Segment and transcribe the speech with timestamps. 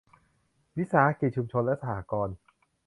[0.77, 2.35] วิสาหกิจชุมชน และสหกรณ์